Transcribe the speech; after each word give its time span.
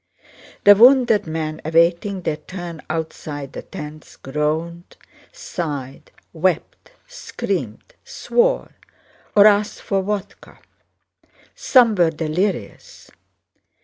The 0.63 0.73
wounded 0.73 1.27
men 1.27 1.61
awaiting 1.63 2.23
their 2.23 2.37
turn 2.37 2.81
outside 2.89 3.53
the 3.53 3.61
tents 3.61 4.15
groaned, 4.17 4.97
sighed, 5.31 6.09
wept, 6.33 6.89
screamed, 7.05 7.93
swore, 8.03 8.71
or 9.35 9.45
asked 9.45 9.83
for 9.83 10.01
vodka. 10.01 10.57
Some 11.53 11.93
were 11.93 12.09
delirious. 12.09 13.11